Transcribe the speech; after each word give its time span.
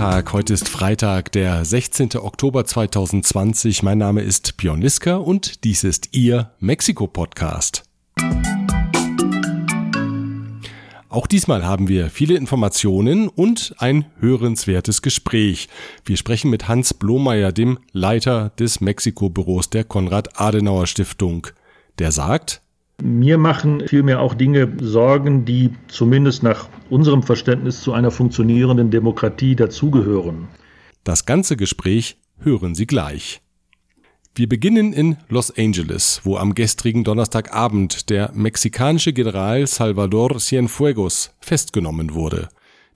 Tag. 0.00 0.32
Heute 0.32 0.54
ist 0.54 0.66
Freitag, 0.66 1.30
der 1.32 1.62
16. 1.62 2.16
Oktober 2.16 2.64
2020. 2.64 3.82
Mein 3.82 3.98
Name 3.98 4.22
ist 4.22 4.56
Björn 4.56 4.80
Liska 4.80 5.16
und 5.16 5.62
dies 5.62 5.84
ist 5.84 6.14
Ihr 6.14 6.52
Mexiko-Podcast. 6.58 7.82
Auch 11.10 11.26
diesmal 11.26 11.66
haben 11.66 11.88
wir 11.88 12.08
viele 12.08 12.36
Informationen 12.36 13.28
und 13.28 13.74
ein 13.76 14.06
hörenswertes 14.20 15.02
Gespräch. 15.02 15.68
Wir 16.06 16.16
sprechen 16.16 16.48
mit 16.50 16.66
Hans 16.66 16.94
Blomeyer, 16.94 17.52
dem 17.52 17.78
Leiter 17.92 18.52
des 18.58 18.80
Mexiko-Büros 18.80 19.68
der 19.68 19.84
Konrad-Adenauer-Stiftung. 19.84 21.48
Der 21.98 22.10
sagt, 22.10 22.62
mir 23.02 23.38
machen 23.38 23.86
vielmehr 23.86 24.20
auch 24.20 24.34
Dinge 24.34 24.72
Sorgen, 24.80 25.44
die 25.44 25.70
zumindest 25.88 26.42
nach 26.42 26.68
unserem 26.88 27.22
Verständnis 27.22 27.80
zu 27.80 27.92
einer 27.92 28.10
funktionierenden 28.10 28.90
Demokratie 28.90 29.56
dazugehören. 29.56 30.48
Das 31.04 31.26
ganze 31.26 31.56
Gespräch 31.56 32.18
hören 32.38 32.74
Sie 32.74 32.86
gleich. 32.86 33.40
Wir 34.34 34.48
beginnen 34.48 34.92
in 34.92 35.16
Los 35.28 35.56
Angeles, 35.56 36.20
wo 36.24 36.36
am 36.36 36.54
gestrigen 36.54 37.02
Donnerstagabend 37.02 38.10
der 38.10 38.30
mexikanische 38.32 39.12
General 39.12 39.66
Salvador 39.66 40.38
Cienfuegos 40.38 41.34
festgenommen 41.40 42.14
wurde. 42.14 42.48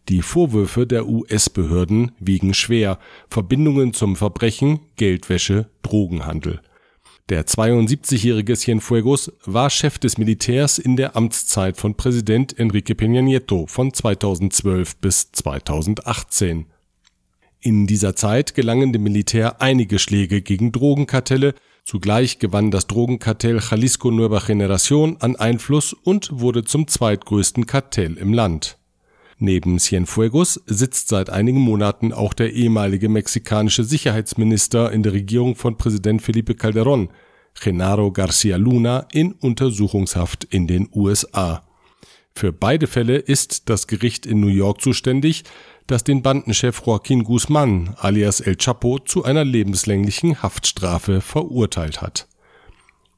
Die 0.08 0.22
Vorwürfe 0.22 0.86
der 0.86 1.08
US-Behörden 1.08 2.12
wiegen 2.20 2.55
schwer 2.55 2.98
Verbindungen 3.28 3.94
zum 3.94 4.16
Verbrechen, 4.16 4.80
Geldwäsche, 4.96 5.70
Drogenhandel. 5.82 6.60
Der 7.30 7.46
72-jährige 7.46 8.55
Cienfuegos 8.55 9.33
war 9.46 9.70
Chef 9.70 9.98
des 9.98 10.19
Militärs 10.19 10.77
in 10.77 10.96
der 10.96 11.16
Amtszeit 11.16 11.78
von 11.78 11.95
Präsident 11.95 12.59
Enrique 12.59 12.92
Peña 12.92 13.23
Nieto 13.23 13.66
von 13.66 13.95
2012 13.95 14.97
bis 14.97 15.33
2018. 15.33 16.66
In 17.61 17.86
dieser 17.86 18.14
Zeit 18.14 18.55
gelangen 18.55 18.92
dem 18.92 19.05
Militär 19.05 19.62
einige 19.62 19.98
Schläge 19.98 20.42
gegen 20.42 20.70
Drogenkartelle, 20.70 21.55
zugleich 21.86 22.41
gewann 22.41 22.70
das 22.70 22.89
Drogenkartell 22.89 23.59
Jalisco 23.70 24.11
Nueva 24.11 24.41
Generación 24.41 25.16
an 25.20 25.34
Einfluss 25.34 25.94
und 25.94 26.28
wurde 26.31 26.64
zum 26.64 26.88
zweitgrößten 26.88 27.64
Kartell 27.64 28.19
im 28.19 28.34
Land. 28.34 28.77
Neben 29.45 29.78
Cienfuegos 29.78 30.62
sitzt 30.64 31.09
seit 31.09 31.28
einigen 31.28 31.61
Monaten 31.61 32.14
auch 32.14 32.33
der 32.33 32.55
ehemalige 32.55 33.11
mexikanische 33.11 33.84
Sicherheitsminister 33.84 34.91
in 34.91 35.03
der 35.03 35.12
Regierung 35.12 35.55
von 35.55 35.77
Präsident 35.77 36.23
Felipe 36.23 36.55
Calderón, 36.55 37.11
Genaro 37.61 38.11
Garcia 38.11 38.56
Luna, 38.56 39.06
in 39.12 39.33
Untersuchungshaft 39.33 40.45
in 40.45 40.67
den 40.67 40.89
USA. 40.95 41.62
Für 42.34 42.55
beide 42.55 42.87
Fälle 42.87 43.19
ist 43.19 43.69
das 43.69 43.87
Gericht 43.87 44.25
in 44.25 44.41
New 44.41 44.47
York 44.47 44.81
zuständig, 44.81 45.45
das 45.87 46.05
den 46.05 46.22
Bandenchef 46.22 46.81
Joaquin 46.87 47.22
Guzman 47.22 47.95
alias 47.98 48.41
El 48.41 48.56
Chapo 48.56 48.98
zu 48.98 49.25
einer 49.25 49.45
lebenslänglichen 49.45 50.42
Haftstrafe 50.42 51.20
verurteilt 51.20 52.00
hat 52.00 52.28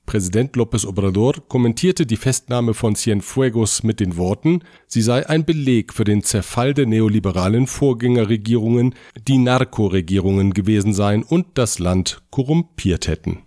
Präsident 0.06 0.54
López 0.54 0.86
Obrador 0.86 1.34
kommentierte 1.48 2.06
die 2.06 2.16
Festnahme 2.16 2.74
von 2.74 2.94
Cienfuegos 2.94 3.82
mit 3.82 3.98
den 3.98 4.16
Worten, 4.16 4.60
sie 4.86 5.02
sei 5.02 5.28
ein 5.28 5.44
Beleg 5.44 5.92
für 5.92 6.04
den 6.04 6.22
Zerfall 6.22 6.74
der 6.74 6.86
neoliberalen 6.86 7.66
Vorgängerregierungen, 7.66 8.94
die 9.26 9.38
Narkoregierungen 9.38 10.54
gewesen 10.54 10.94
seien 10.94 11.24
und 11.24 11.46
das 11.54 11.80
Land 11.80 12.22
korrumpiert 12.30 13.08
hätten. 13.08 13.42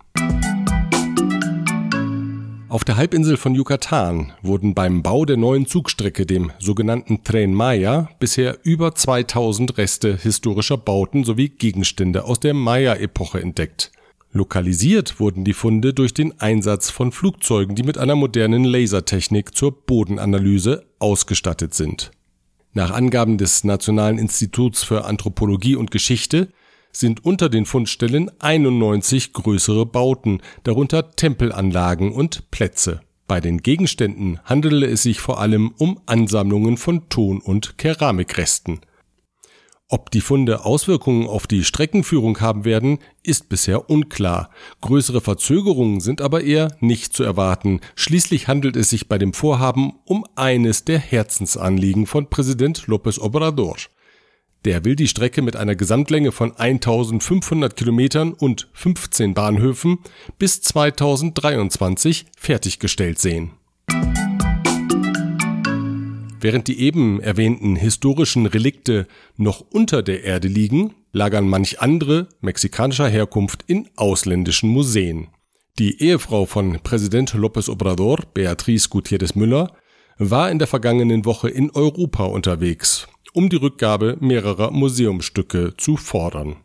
Auf 2.68 2.84
der 2.84 2.96
Halbinsel 2.96 3.36
von 3.36 3.56
Yucatan 3.56 4.32
wurden 4.42 4.74
beim 4.74 5.02
Bau 5.02 5.24
der 5.24 5.36
neuen 5.36 5.66
Zugstrecke, 5.66 6.24
dem 6.24 6.52
sogenannten 6.60 7.24
Tren 7.24 7.52
Maya, 7.52 8.10
bisher 8.20 8.58
über 8.62 8.94
2000 8.94 9.76
Reste 9.76 10.16
historischer 10.16 10.76
Bauten 10.76 11.24
sowie 11.24 11.48
Gegenstände 11.48 12.24
aus 12.24 12.38
der 12.38 12.54
Maya-Epoche 12.54 13.40
entdeckt. 13.40 13.90
Lokalisiert 14.32 15.18
wurden 15.18 15.44
die 15.44 15.52
Funde 15.52 15.92
durch 15.92 16.14
den 16.14 16.40
Einsatz 16.40 16.88
von 16.88 17.10
Flugzeugen, 17.10 17.74
die 17.74 17.82
mit 17.82 17.98
einer 17.98 18.14
modernen 18.14 18.62
Lasertechnik 18.62 19.56
zur 19.56 19.72
Bodenanalyse 19.72 20.86
ausgestattet 21.00 21.74
sind. 21.74 22.12
Nach 22.72 22.92
Angaben 22.92 23.38
des 23.38 23.64
Nationalen 23.64 24.18
Instituts 24.18 24.84
für 24.84 25.04
Anthropologie 25.04 25.74
und 25.74 25.90
Geschichte 25.90 26.48
sind 26.92 27.24
unter 27.24 27.48
den 27.48 27.66
Fundstellen 27.66 28.30
91 28.38 29.32
größere 29.32 29.86
Bauten, 29.86 30.40
darunter 30.62 31.10
Tempelanlagen 31.10 32.12
und 32.12 32.50
Plätze. 32.52 33.00
Bei 33.26 33.40
den 33.40 33.58
Gegenständen 33.62 34.38
handele 34.44 34.86
es 34.86 35.02
sich 35.02 35.20
vor 35.20 35.40
allem 35.40 35.72
um 35.78 36.00
Ansammlungen 36.06 36.76
von 36.76 37.08
Ton- 37.08 37.40
und 37.40 37.78
Keramikresten. 37.78 38.80
Ob 39.92 40.12
die 40.12 40.20
Funde 40.20 40.64
Auswirkungen 40.64 41.26
auf 41.26 41.48
die 41.48 41.64
Streckenführung 41.64 42.40
haben 42.40 42.64
werden, 42.64 43.00
ist 43.24 43.48
bisher 43.48 43.90
unklar. 43.90 44.50
Größere 44.82 45.20
Verzögerungen 45.20 45.98
sind 45.98 46.22
aber 46.22 46.44
eher 46.44 46.76
nicht 46.78 47.12
zu 47.12 47.24
erwarten. 47.24 47.80
Schließlich 47.96 48.46
handelt 48.46 48.76
es 48.76 48.88
sich 48.88 49.08
bei 49.08 49.18
dem 49.18 49.32
Vorhaben 49.32 49.94
um 50.04 50.24
eines 50.36 50.84
der 50.84 51.00
Herzensanliegen 51.00 52.06
von 52.06 52.30
Präsident 52.30 52.86
López 52.86 53.20
Obrador. 53.20 53.78
Der 54.64 54.84
will 54.84 54.94
die 54.94 55.08
Strecke 55.08 55.42
mit 55.42 55.56
einer 55.56 55.74
Gesamtlänge 55.74 56.30
von 56.30 56.54
1500 56.56 57.74
Kilometern 57.74 58.32
und 58.32 58.68
15 58.74 59.34
Bahnhöfen 59.34 59.98
bis 60.38 60.62
2023 60.62 62.26
fertiggestellt 62.38 63.18
sehen. 63.18 63.54
Während 66.42 66.68
die 66.68 66.80
eben 66.80 67.20
erwähnten 67.20 67.76
historischen 67.76 68.46
Relikte 68.46 69.06
noch 69.36 69.60
unter 69.60 70.02
der 70.02 70.24
Erde 70.24 70.48
liegen, 70.48 70.94
lagern 71.12 71.46
manch 71.46 71.80
andere 71.80 72.28
mexikanischer 72.40 73.08
Herkunft 73.08 73.62
in 73.66 73.90
ausländischen 73.96 74.70
Museen. 74.70 75.28
Die 75.78 76.02
Ehefrau 76.02 76.46
von 76.46 76.80
Präsident 76.82 77.34
López 77.34 77.68
Obrador, 77.68 78.20
Beatriz 78.32 78.88
Gutierrez 78.88 79.34
Müller, 79.34 79.76
war 80.16 80.50
in 80.50 80.58
der 80.58 80.66
vergangenen 80.66 81.26
Woche 81.26 81.50
in 81.50 81.70
Europa 81.72 82.24
unterwegs, 82.24 83.06
um 83.34 83.50
die 83.50 83.56
Rückgabe 83.56 84.16
mehrerer 84.20 84.70
Museumstücke 84.70 85.74
zu 85.76 85.98
fordern. 85.98 86.56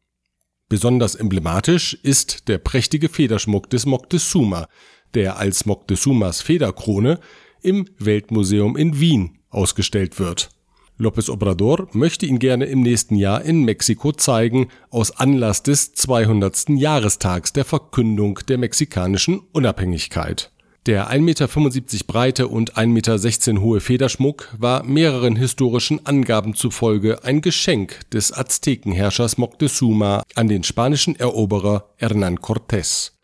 Besonders 0.69 1.16
emblematisch 1.16 1.96
ist 2.02 2.47
der 2.47 2.59
prächtige 2.59 3.09
Federschmuck 3.09 3.69
des 3.69 3.86
Moctezuma, 3.86 4.68
der 5.13 5.38
als 5.38 5.66
Moctezumas 5.66 6.42
Federkrone 6.42 7.19
im 7.62 7.90
Weltmuseum 8.00 8.78
in 8.78 9.00
Wien 9.02 9.40
ausgestellt 9.56 10.20
wird. 10.20 10.50
López 10.98 11.30
Obrador 11.30 11.88
möchte 11.92 12.26
ihn 12.26 12.40
gerne 12.40 12.66
im 12.66 12.82
nächsten 12.82 13.16
Jahr 13.16 13.42
in 13.42 13.64
Mexiko 13.64 14.14
zeigen, 14.14 14.70
aus 14.90 15.12
Anlass 15.12 15.62
des 15.62 15.94
200. 15.94 16.70
Jahrestags 16.70 17.52
der 17.52 17.66
Verkündung 17.66 18.40
der 18.48 18.58
mexikanischen 18.58 19.42
Unabhängigkeit. 19.52 20.52
Der 20.86 21.12
1,75 21.12 21.20
Meter 21.20 22.06
breite 22.06 22.48
und 22.48 22.78
1,16 22.78 23.54
Meter 23.54 23.62
hohe 23.62 23.82
Federschmuck 23.82 24.56
war 24.58 24.84
mehreren 24.84 25.36
historischen 25.36 26.06
Angaben 26.06 26.54
zufolge 26.54 27.24
ein 27.24 27.42
Geschenk 27.42 28.08
des 28.12 28.32
Aztekenherrschers 28.32 29.40
Moctezuma 29.40 30.24
an 30.36 30.48
den 30.48 30.64
spanischen 30.64 31.16
Eroberer 31.16 31.90
Hernán 32.00 32.38
Cortés. 32.38 33.15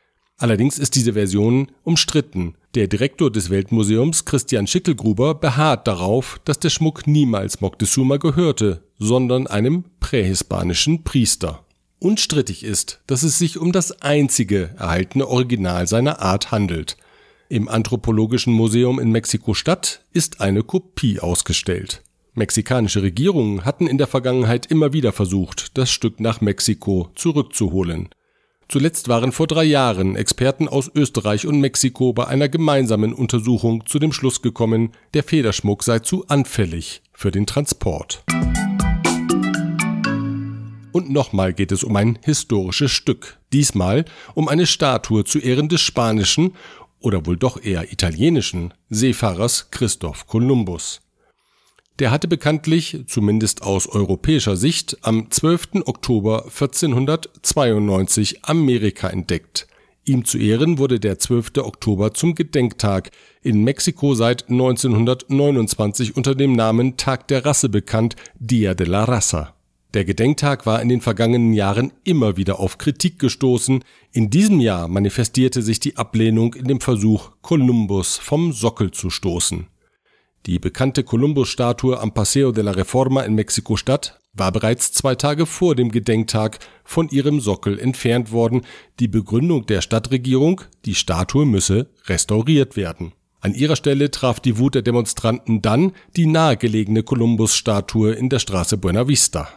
Allerdings 0.41 0.79
ist 0.79 0.96
diese 0.96 1.13
Version 1.13 1.68
umstritten. 1.84 2.56
Der 2.74 2.88
Direktor 2.88 3.29
des 3.29 3.52
Weltmuseums, 3.52 4.25
Christian 4.25 4.66
Schickelgruber, 4.66 5.35
beharrt 5.35 5.88
darauf, 5.88 6.41
dass 6.46 6.57
der 6.57 6.72
Schmuck 6.72 7.06
niemals 7.06 7.62
Moctezuma 7.62 8.18
gehörte, 8.18 8.84
sondern 8.97 9.46
einem 9.46 9.84
prähispanischen 10.00 11.03
Priester. 11.03 11.63
Unstrittig 12.00 12.63
ist, 12.63 13.01
dass 13.06 13.22
es 13.22 13.38
sich 13.38 13.59
um 13.59 13.72
das 13.72 14.01
einzige 14.01 14.72
erhaltene 14.80 15.28
Original 15.28 15.85
seiner 15.85 16.24
Art 16.24 16.50
handelt. 16.50 16.97
Im 17.47 17.69
Anthropologischen 17.69 18.51
Museum 18.51 19.00
in 19.00 19.12
Mexiko-Stadt 19.12 20.04
ist 20.12 20.42
eine 20.42 20.63
Kopie 20.63 21.19
ausgestellt. 21.19 22.01
Mexikanische 22.33 23.04
Regierungen 23.04 23.63
hatten 23.63 23.86
in 23.86 24.00
der 24.00 24.07
Vergangenheit 24.07 24.65
immer 24.65 24.92
wieder 24.92 25.12
versucht, 25.12 25.77
das 25.77 25.92
Stück 25.92 26.19
nach 26.19 26.42
Mexiko 26.42 27.12
zurückzuholen. 27.13 28.10
Zuletzt 28.71 29.09
waren 29.09 29.33
vor 29.33 29.47
drei 29.47 29.65
Jahren 29.65 30.15
Experten 30.15 30.69
aus 30.69 30.89
Österreich 30.95 31.45
und 31.45 31.59
Mexiko 31.59 32.13
bei 32.13 32.27
einer 32.27 32.47
gemeinsamen 32.47 33.12
Untersuchung 33.12 33.85
zu 33.85 34.00
dem 34.00 34.13
Schluss 34.13 34.41
gekommen, 34.41 34.94
der 35.13 35.23
Federschmuck 35.23 35.83
sei 35.83 36.00
zu 36.00 36.25
anfällig 36.29 37.01
für 37.12 37.31
den 37.31 37.45
Transport. 37.45 38.23
Und 40.94 41.09
nochmal 41.09 41.51
geht 41.51 41.73
es 41.73 41.83
um 41.83 41.97
ein 41.97 42.18
historisches 42.23 42.91
Stück. 42.91 43.39
Diesmal 43.51 44.06
um 44.35 44.47
eine 44.47 44.65
Statue 44.65 45.25
zu 45.25 45.39
Ehren 45.39 45.67
des 45.67 45.81
spanischen 45.81 46.53
oder 47.01 47.25
wohl 47.25 47.35
doch 47.35 47.62
eher 47.62 47.91
italienischen 47.91 48.74
Seefahrers 48.89 49.69
Christoph 49.71 50.27
Kolumbus. 50.27 51.01
Der 51.99 52.11
hatte 52.11 52.27
bekanntlich, 52.27 53.03
zumindest 53.07 53.61
aus 53.61 53.88
europäischer 53.88 54.57
Sicht, 54.57 54.97
am 55.01 55.29
12. 55.29 55.83
Oktober 55.85 56.45
1492 56.45 58.43
Amerika 58.45 59.09
entdeckt. 59.09 59.67
Ihm 60.03 60.25
zu 60.25 60.39
Ehren 60.39 60.79
wurde 60.79 60.99
der 60.99 61.19
12. 61.19 61.57
Oktober 61.57 62.13
zum 62.13 62.33
Gedenktag, 62.33 63.11
in 63.43 63.63
Mexiko 63.63 64.15
seit 64.15 64.49
1929 64.49 66.15
unter 66.15 66.33
dem 66.33 66.53
Namen 66.53 66.97
Tag 66.97 67.27
der 67.27 67.45
Rasse 67.45 67.69
bekannt, 67.69 68.15
Dia 68.39 68.73
de 68.73 68.88
la 68.88 69.03
Raza. 69.03 69.53
Der 69.93 70.05
Gedenktag 70.05 70.65
war 70.65 70.81
in 70.81 70.89
den 70.89 71.01
vergangenen 71.01 71.53
Jahren 71.53 71.91
immer 72.03 72.38
wieder 72.38 72.59
auf 72.59 72.77
Kritik 72.77 73.19
gestoßen. 73.19 73.83
In 74.13 74.29
diesem 74.29 74.59
Jahr 74.59 74.88
manifestierte 74.88 75.61
sich 75.61 75.79
die 75.81 75.97
Ablehnung 75.97 76.53
in 76.53 76.65
dem 76.65 76.79
Versuch, 76.79 77.31
Kolumbus 77.41 78.17
vom 78.17 78.53
Sockel 78.53 78.91
zu 78.91 79.09
stoßen. 79.09 79.67
Die 80.47 80.57
bekannte 80.57 81.03
Kolumbus-Statue 81.03 81.99
am 81.99 82.13
Paseo 82.13 82.51
de 82.51 82.63
la 82.63 82.71
Reforma 82.71 83.21
in 83.21 83.35
Mexiko-Stadt 83.35 84.19
war 84.33 84.51
bereits 84.51 84.91
zwei 84.91 85.13
Tage 85.13 85.45
vor 85.45 85.75
dem 85.75 85.91
Gedenktag 85.91 86.59
von 86.83 87.09
ihrem 87.09 87.39
Sockel 87.39 87.77
entfernt 87.77 88.31
worden. 88.31 88.61
Die 88.99 89.07
Begründung 89.07 89.67
der 89.67 89.81
Stadtregierung, 89.81 90.61
die 90.85 90.95
Statue 90.95 91.45
müsse 91.45 91.89
restauriert 92.05 92.75
werden. 92.75 93.13
An 93.39 93.53
ihrer 93.53 93.75
Stelle 93.75 94.09
traf 94.09 94.39
die 94.39 94.57
Wut 94.57 94.75
der 94.75 94.81
Demonstranten 94.81 95.61
dann 95.61 95.93
die 96.15 96.25
nahegelegene 96.27 97.03
Kolumbus-Statue 97.03 98.13
in 98.13 98.29
der 98.29 98.39
Straße 98.39 98.77
Buena 98.77 99.07
Vista. 99.07 99.47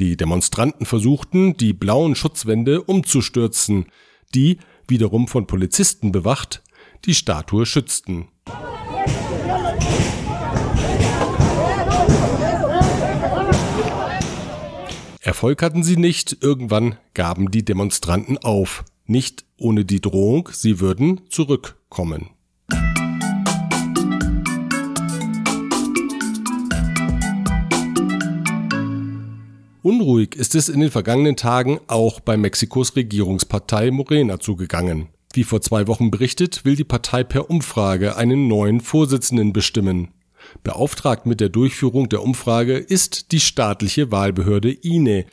Die 0.00 0.16
Demonstranten 0.16 0.84
versuchten, 0.84 1.56
die 1.56 1.72
blauen 1.72 2.14
Schutzwände 2.14 2.82
umzustürzen, 2.82 3.86
die, 4.34 4.58
wiederum 4.88 5.28
von 5.28 5.46
Polizisten 5.46 6.12
bewacht, 6.12 6.62
die 7.06 7.14
Statue 7.14 7.64
schützten. 7.64 8.28
Erfolg 15.36 15.60
hatten 15.60 15.82
sie 15.82 15.98
nicht, 15.98 16.38
irgendwann 16.40 16.96
gaben 17.12 17.50
die 17.50 17.62
Demonstranten 17.62 18.38
auf, 18.38 18.86
nicht 19.04 19.44
ohne 19.58 19.84
die 19.84 20.00
Drohung, 20.00 20.48
sie 20.50 20.80
würden 20.80 21.28
zurückkommen. 21.28 22.30
Unruhig 29.82 30.34
ist 30.36 30.54
es 30.54 30.70
in 30.70 30.80
den 30.80 30.90
vergangenen 30.90 31.36
Tagen 31.36 31.80
auch 31.86 32.20
bei 32.20 32.38
Mexikos 32.38 32.96
Regierungspartei 32.96 33.90
Morena 33.90 34.40
zugegangen. 34.40 35.08
Wie 35.34 35.44
vor 35.44 35.60
zwei 35.60 35.86
Wochen 35.86 36.10
berichtet, 36.10 36.64
will 36.64 36.76
die 36.76 36.84
Partei 36.84 37.24
per 37.24 37.50
Umfrage 37.50 38.16
einen 38.16 38.48
neuen 38.48 38.80
Vorsitzenden 38.80 39.52
bestimmen. 39.52 40.08
Beauftragt 40.62 41.26
mit 41.26 41.40
der 41.40 41.48
Durchführung 41.48 42.08
der 42.08 42.22
Umfrage 42.22 42.76
ist 42.76 43.32
die 43.32 43.40
staatliche 43.40 44.10
Wahlbehörde 44.10 44.70
INE. 44.70 45.26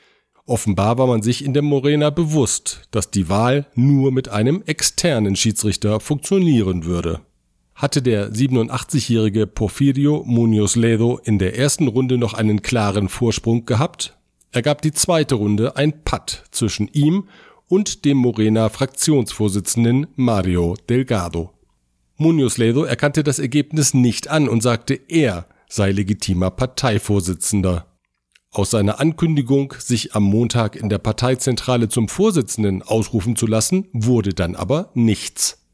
Offenbar 0.46 0.98
war 0.98 1.08
man 1.08 1.22
sich 1.22 1.44
in 1.44 1.54
der 1.54 1.64
Morena 1.64 2.10
bewusst, 2.10 2.82
dass 2.92 3.12
die 3.12 3.30
Wahl 3.30 3.68
nur 3.76 4.12
mit 4.12 4.30
einem 4.30 4.62
externen 4.66 5.36
Schiedsrichter 5.36 6.00
funktionieren 6.00 6.86
würde. 6.86 7.22
Hatte 7.76 8.02
der 8.02 8.32
87-jährige 8.32 9.48
Porfirio 9.48 10.24
Munoz 10.26 10.76
Ledo 10.76 11.20
in 11.24 11.40
der 11.40 11.58
ersten 11.58 11.88
Runde 11.88 12.18
noch 12.18 12.34
einen 12.34 12.62
klaren 12.62 13.10
Vorsprung 13.10 13.66
gehabt, 13.66 14.18
ergab 14.52 14.82
die 14.82 14.92
zweite 14.92 15.36
Runde 15.36 15.76
ein 15.76 16.04
Patt 16.04 16.44
zwischen 16.52 16.88
ihm 16.90 17.28
und 17.68 18.06
dem 18.06 18.18
Morena 18.18 18.70
Fraktionsvorsitzenden 18.70 20.08
Mario 20.16 20.76
Delgado. 20.90 21.52
Munoz 22.18 22.58
Ledo 22.58 22.84
erkannte 22.84 23.24
das 23.24 23.40
Ergebnis 23.40 23.94
nicht 23.94 24.30
an 24.30 24.48
und 24.48 24.62
sagte, 24.62 24.94
er 25.08 25.48
sei 25.68 25.92
legitimer 25.92 26.52
Parteivorsitzender. 26.52 27.88
Aus 28.52 28.70
seiner 28.70 29.00
Ankündigung, 29.00 29.74
sich 29.80 30.14
am 30.14 30.24
Montag 30.24 30.76
in 30.76 30.90
der 30.90 31.00
Parteizentrale 31.00 31.90
zum 31.90 32.08
Vorsitzenden 32.08 32.84
ausrufen 32.84 33.36
zu 33.36 33.48
lassen, 33.48 33.88
wurde 33.94 34.34
dann 34.36 34.56
aber 34.56 34.92
nichts. 34.94 35.66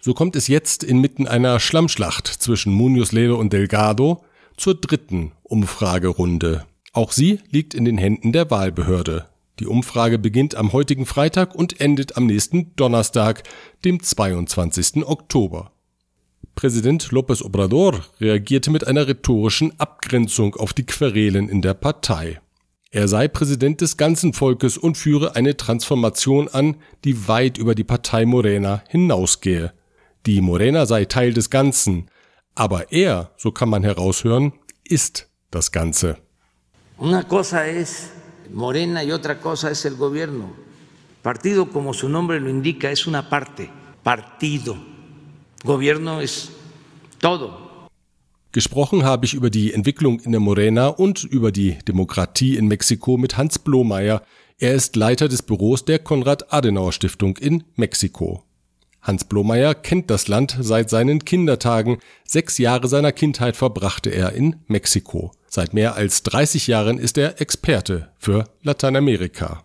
So 0.00 0.14
kommt 0.14 0.34
es 0.34 0.48
jetzt 0.48 0.82
inmitten 0.82 1.28
einer 1.28 1.60
Schlammschlacht 1.60 2.26
zwischen 2.26 2.72
Munoz 2.72 3.12
Ledo 3.12 3.36
und 3.36 3.52
Delgado 3.52 4.24
zur 4.56 4.74
dritten 4.74 5.30
Umfragerunde. 5.44 6.66
Auch 6.92 7.12
sie 7.12 7.38
liegt 7.50 7.72
in 7.72 7.84
den 7.84 7.98
Händen 7.98 8.32
der 8.32 8.50
Wahlbehörde. 8.50 9.28
Die 9.60 9.66
Umfrage 9.66 10.18
beginnt 10.18 10.56
am 10.56 10.72
heutigen 10.72 11.06
Freitag 11.06 11.54
und 11.54 11.80
endet 11.80 12.16
am 12.16 12.26
nächsten 12.26 12.74
Donnerstag, 12.74 13.44
dem 13.84 14.02
22. 14.02 15.06
Oktober. 15.06 15.70
Präsident 16.54 17.10
López 17.10 17.42
Obrador 17.42 18.04
reagierte 18.20 18.70
mit 18.70 18.86
einer 18.86 19.06
rhetorischen 19.06 19.78
Abgrenzung 19.78 20.54
auf 20.56 20.72
die 20.72 20.86
Querelen 20.86 21.48
in 21.48 21.62
der 21.62 21.74
Partei. 21.74 22.40
Er 22.90 23.08
sei 23.08 23.26
Präsident 23.26 23.80
des 23.80 23.96
ganzen 23.96 24.32
Volkes 24.32 24.78
und 24.78 24.96
führe 24.96 25.34
eine 25.34 25.56
Transformation 25.56 26.48
an, 26.48 26.76
die 27.02 27.26
weit 27.26 27.58
über 27.58 27.74
die 27.74 27.82
Partei 27.82 28.24
Morena 28.24 28.84
hinausgehe. 28.88 29.72
Die 30.26 30.40
Morena 30.40 30.86
sei 30.86 31.04
Teil 31.04 31.34
des 31.34 31.50
Ganzen, 31.50 32.08
aber 32.54 32.92
er, 32.92 33.32
so 33.36 33.50
kann 33.50 33.68
man 33.68 33.82
heraushören, 33.82 34.52
ist 34.84 35.28
das 35.50 35.72
Ganze. 35.72 36.18
Una 36.96 37.24
cosa 37.24 37.66
es 37.66 38.10
Morena 38.52 39.02
y 39.02 39.10
otra 39.10 39.40
cosa 39.40 39.70
es 39.70 39.84
el 39.84 39.96
gobierno. 39.96 40.52
Partido, 41.20 41.68
como 41.68 41.92
su 41.92 42.08
nombre 42.08 42.38
lo 42.38 42.48
indica, 42.48 42.90
es 42.90 43.08
una 43.08 43.28
parte, 43.28 43.68
partido. 44.04 44.93
Gobierno 45.64 46.20
ist 46.20 46.50
todo. 47.20 47.54
Gesprochen 48.52 49.02
habe 49.02 49.24
ich 49.24 49.32
über 49.32 49.48
die 49.48 49.72
Entwicklung 49.72 50.20
in 50.20 50.32
der 50.32 50.40
Morena 50.40 50.88
und 50.88 51.24
über 51.24 51.52
die 51.52 51.78
Demokratie 51.88 52.56
in 52.56 52.68
Mexiko 52.68 53.16
mit 53.16 53.38
Hans 53.38 53.58
Blomeyer. 53.58 54.22
Er 54.58 54.74
ist 54.74 54.94
Leiter 54.94 55.26
des 55.26 55.40
Büros 55.40 55.86
der 55.86 56.00
Konrad-Adenauer-Stiftung 56.00 57.38
in 57.38 57.64
Mexiko. 57.76 58.44
Hans 59.00 59.24
Blomeyer 59.24 59.74
kennt 59.74 60.10
das 60.10 60.28
Land 60.28 60.56
seit 60.60 60.90
seinen 60.90 61.24
Kindertagen. 61.24 61.98
Sechs 62.24 62.58
Jahre 62.58 62.86
seiner 62.86 63.12
Kindheit 63.12 63.56
verbrachte 63.56 64.10
er 64.10 64.32
in 64.34 64.56
Mexiko. 64.66 65.32
Seit 65.48 65.72
mehr 65.72 65.94
als 65.94 66.22
30 66.24 66.66
Jahren 66.66 66.98
ist 66.98 67.16
er 67.16 67.40
Experte 67.40 68.10
für 68.18 68.44
Lateinamerika. 68.62 69.63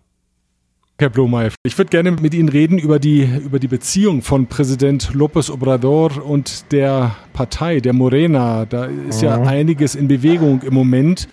Herr 1.00 1.10
Blomeyer, 1.10 1.52
ich 1.64 1.78
würde 1.78 1.92
gerne 1.92 2.12
mit 2.12 2.34
Ihnen 2.34 2.50
reden 2.50 2.78
über 2.78 3.00
die, 3.00 3.24
über 3.24 3.58
die 3.58 3.70
Beziehung 3.70 4.22
von 4.22 4.48
Präsident 4.48 5.14
López 5.14 5.50
Obrador 5.50 6.22
und 6.22 6.74
der 6.74 7.16
Partei, 7.32 7.80
der 7.80 7.94
Morena. 7.94 8.66
Da 8.66 8.84
ist 9.08 9.22
ja, 9.22 9.30
ja 9.30 9.40
mhm. 9.40 9.48
einiges 9.48 9.96
in 9.96 10.10
Bewegung 10.10 10.62
im 10.62 10.74
Moment. 10.74 11.30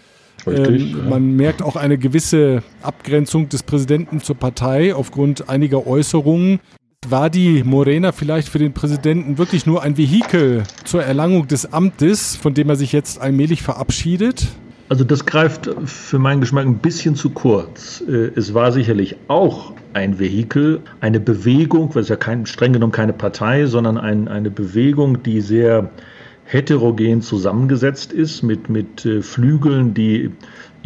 Richtig, 0.46 0.92
ähm, 0.92 0.98
ja. 0.98 1.10
Man 1.10 1.34
merkt 1.34 1.62
auch 1.62 1.74
eine 1.74 1.98
gewisse 1.98 2.62
Abgrenzung 2.80 3.48
des 3.48 3.64
Präsidenten 3.64 4.20
zur 4.20 4.36
Partei 4.36 4.94
aufgrund 4.94 5.48
einiger 5.48 5.84
Äußerungen. 5.84 6.60
War 7.08 7.28
die 7.28 7.64
Morena 7.64 8.12
vielleicht 8.12 8.48
für 8.48 8.60
den 8.60 8.72
Präsidenten 8.72 9.36
wirklich 9.36 9.66
nur 9.66 9.82
ein 9.82 9.98
Vehikel 9.98 10.62
zur 10.84 11.02
Erlangung 11.02 11.48
des 11.48 11.72
Amtes, 11.72 12.36
von 12.36 12.54
dem 12.54 12.68
er 12.68 12.76
sich 12.76 12.92
jetzt 12.92 13.20
allmählich 13.20 13.62
verabschiedet? 13.62 14.46
Also 14.88 15.02
das 15.02 15.26
greift 15.26 15.68
für 15.84 16.18
meinen 16.18 16.40
Geschmack 16.40 16.64
ein 16.64 16.78
bisschen 16.78 17.16
zu 17.16 17.30
kurz. 17.30 18.02
Äh, 18.06 18.30
es 18.36 18.54
war 18.54 18.70
sicherlich 18.70 19.16
auch 19.26 19.72
ein 19.92 20.18
Vehikel, 20.18 20.80
eine 21.00 21.18
Bewegung, 21.18 21.94
weil 21.94 22.02
es 22.02 22.08
ja 22.08 22.16
kein, 22.16 22.46
streng 22.46 22.72
genommen 22.72 22.92
keine 22.92 23.12
Partei, 23.12 23.66
sondern 23.66 23.98
ein, 23.98 24.28
eine 24.28 24.50
Bewegung, 24.50 25.22
die 25.22 25.40
sehr 25.40 25.90
heterogen 26.44 27.22
zusammengesetzt 27.22 28.12
ist, 28.12 28.42
mit, 28.42 28.68
mit 28.68 29.04
äh, 29.04 29.22
Flügeln, 29.22 29.94
die 29.94 30.30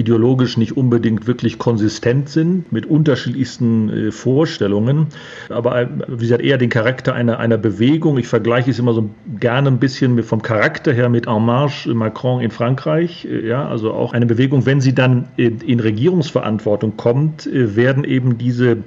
ideologisch 0.01 0.57
nicht 0.57 0.77
unbedingt 0.77 1.27
wirklich 1.27 1.59
konsistent 1.59 2.29
sind, 2.29 2.73
mit 2.73 2.87
unterschiedlichsten 2.87 3.91
äh, 3.91 4.13
Vorstellungen, 4.13 5.09
aber 5.51 5.83
äh, 5.83 5.89
wie 6.09 6.23
gesagt, 6.23 6.43
eher 6.43 6.59
den 6.59 6.71
Charakter 6.71 7.15
einer, 7.15 7.39
einer 7.39 7.59
Bewegung. 7.59 8.19
Ich 8.19 8.27
vergleiche 8.27 8.71
es 8.71 8.79
immer 8.79 8.95
so 8.95 9.11
gerne 9.39 9.69
ein 9.69 9.79
bisschen 9.79 10.23
vom 10.23 10.43
Charakter 10.43 10.93
her 10.93 11.09
mit 11.09 11.27
En 11.27 11.45
Marche 11.45 11.95
Macron 11.95 12.41
in 12.41 12.51
Frankreich. 12.51 13.27
Äh, 13.27 13.47
ja, 13.47 13.69
also 13.69 13.93
auch 13.93 14.13
eine 14.13 14.27
Bewegung, 14.27 14.67
wenn 14.67 14.81
sie 14.81 14.95
dann 14.95 15.29
in, 15.37 15.61
in 15.61 15.81
Regierungsverantwortung 15.81 16.97
kommt, 16.97 17.47
äh, 17.47 17.77
werden 17.77 18.05
eben 18.05 18.39
diese 18.39 18.79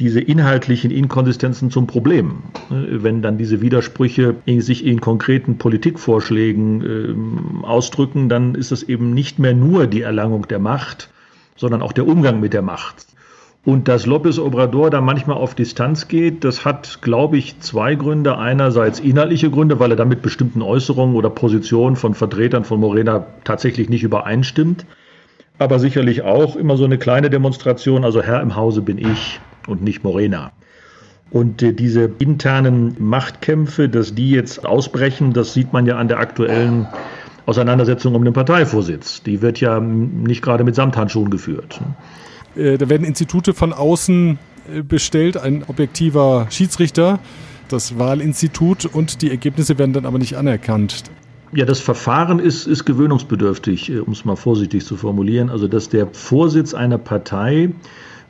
diese 0.00 0.20
inhaltlichen 0.20 0.90
Inkonsistenzen 0.90 1.70
zum 1.70 1.86
Problem. 1.86 2.42
Wenn 2.70 3.20
dann 3.20 3.36
diese 3.36 3.60
Widersprüche 3.60 4.36
sich 4.46 4.86
in 4.86 5.00
konkreten 5.00 5.58
Politikvorschlägen 5.58 6.82
ähm, 6.82 7.64
ausdrücken, 7.64 8.28
dann 8.28 8.54
ist 8.54 8.70
es 8.70 8.84
eben 8.84 9.12
nicht 9.12 9.38
mehr 9.38 9.54
nur 9.54 9.86
die 9.86 10.02
Erlangung 10.02 10.46
der 10.48 10.58
Macht, 10.58 11.10
sondern 11.56 11.82
auch 11.82 11.92
der 11.92 12.06
Umgang 12.06 12.40
mit 12.40 12.52
der 12.52 12.62
Macht. 12.62 13.06
Und 13.64 13.88
dass 13.88 14.06
López 14.06 14.38
Obrador 14.38 14.88
da 14.88 15.00
manchmal 15.00 15.36
auf 15.36 15.54
Distanz 15.54 16.08
geht, 16.08 16.42
das 16.44 16.64
hat, 16.64 17.02
glaube 17.02 17.36
ich, 17.36 17.60
zwei 17.60 17.96
Gründe. 17.96 18.38
Einerseits 18.38 18.98
inhaltliche 18.98 19.50
Gründe, 19.50 19.78
weil 19.78 19.90
er 19.90 19.96
damit 19.96 20.22
bestimmten 20.22 20.62
Äußerungen 20.62 21.16
oder 21.16 21.28
Positionen 21.28 21.96
von 21.96 22.14
Vertretern 22.14 22.64
von 22.64 22.80
Morena 22.80 23.26
tatsächlich 23.44 23.90
nicht 23.90 24.04
übereinstimmt. 24.04 24.86
Aber 25.58 25.80
sicherlich 25.80 26.22
auch 26.22 26.56
immer 26.56 26.76
so 26.76 26.84
eine 26.84 26.98
kleine 26.98 27.30
Demonstration, 27.30 28.04
also 28.04 28.22
Herr 28.22 28.40
im 28.40 28.56
Hause 28.56 28.80
bin 28.80 28.96
ich 28.96 29.40
und 29.66 29.82
nicht 29.82 30.04
Morena. 30.04 30.52
Und 31.30 31.62
äh, 31.62 31.72
diese 31.72 32.10
internen 32.18 32.96
Machtkämpfe, 32.98 33.88
dass 33.88 34.14
die 34.14 34.30
jetzt 34.30 34.64
ausbrechen, 34.64 35.32
das 35.32 35.52
sieht 35.52 35.72
man 35.72 35.84
ja 35.84 35.96
an 35.96 36.08
der 36.08 36.20
aktuellen 36.20 36.86
Auseinandersetzung 37.48 38.14
um 38.14 38.22
den 38.24 38.34
Parteivorsitz. 38.34 39.22
Die 39.22 39.40
wird 39.40 39.58
ja 39.58 39.80
nicht 39.80 40.42
gerade 40.42 40.64
mit 40.64 40.74
Samthandschuhen 40.74 41.30
geführt. 41.30 41.80
Äh, 42.54 42.76
da 42.76 42.90
werden 42.90 43.06
Institute 43.06 43.54
von 43.54 43.72
außen 43.72 44.38
äh, 44.70 44.82
bestellt, 44.82 45.38
ein 45.38 45.64
objektiver 45.66 46.46
Schiedsrichter, 46.50 47.20
das 47.68 47.98
Wahlinstitut 47.98 48.84
und 48.84 49.22
die 49.22 49.30
Ergebnisse 49.30 49.78
werden 49.78 49.94
dann 49.94 50.04
aber 50.04 50.18
nicht 50.18 50.36
anerkannt. 50.36 51.04
Ja, 51.54 51.64
das 51.64 51.80
Verfahren 51.80 52.38
ist, 52.38 52.66
ist 52.66 52.84
gewöhnungsbedürftig, 52.84 53.92
äh, 53.92 54.00
um 54.00 54.12
es 54.12 54.26
mal 54.26 54.36
vorsichtig 54.36 54.84
zu 54.84 54.98
formulieren. 54.98 55.48
Also, 55.48 55.68
dass 55.68 55.88
der 55.88 56.06
Vorsitz 56.08 56.74
einer 56.74 56.98
Partei 56.98 57.70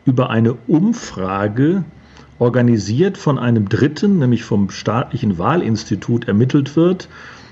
über 0.05 0.31
eine 0.31 0.55
Umfrage 0.69 1.83
organisiert 2.39 3.19
von 3.19 3.37
einem 3.37 3.69
Dritten, 3.69 4.21
nämlich 4.21 4.45
vom 4.45 4.71
staatlichen 4.71 5.39
Wahlinstitut, 5.39 6.29
ermittelt 6.29 6.77
wird 6.77 7.09